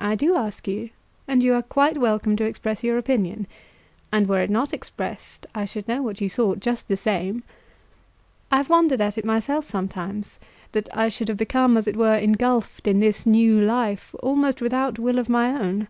"I 0.00 0.16
do 0.16 0.34
ask 0.34 0.66
you, 0.66 0.90
and 1.28 1.40
you 1.40 1.54
are 1.54 1.62
quite 1.62 1.96
welcome 1.96 2.34
to 2.34 2.44
express 2.44 2.82
your 2.82 2.98
opinion. 2.98 3.46
And 4.10 4.28
were 4.28 4.40
it 4.40 4.50
not 4.50 4.72
expressed, 4.72 5.46
I 5.54 5.66
should 5.66 5.86
know 5.86 6.02
what 6.02 6.20
you 6.20 6.28
thought 6.28 6.58
just 6.58 6.88
the 6.88 6.96
same. 6.96 7.44
I 8.50 8.56
have 8.56 8.70
wondered 8.70 9.00
at 9.00 9.18
it 9.18 9.24
myself 9.24 9.64
sometimes, 9.64 10.40
that 10.72 10.88
I 10.92 11.08
should 11.08 11.28
have 11.28 11.36
become 11.38 11.76
as 11.76 11.86
it 11.86 11.94
were 11.96 12.18
engulfed 12.18 12.88
in 12.88 12.98
this 12.98 13.24
new 13.24 13.60
life, 13.60 14.16
almost 14.20 14.60
without 14.60 14.98
will 14.98 15.20
of 15.20 15.28
my 15.28 15.52
own. 15.52 15.86